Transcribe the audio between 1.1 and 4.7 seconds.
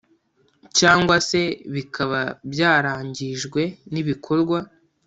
se bikaba byarangijwe n ibikorwa